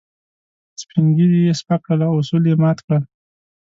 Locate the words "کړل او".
1.85-2.13